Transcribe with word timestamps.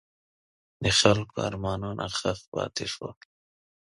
د 0.83 0.85
خلکو 0.99 1.35
ارمانونه 1.47 2.05
ښخ 2.15 2.39
پاتې 2.53 2.85
شول. 2.93 3.13